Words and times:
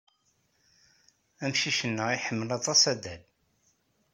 Amcic-nneɣ 1.43 2.09
iḥemmel 2.11 2.49
aṭas 2.57 2.81
adal. 2.93 3.21